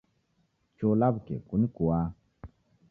[0.77, 1.99] Cho lawuke kunikua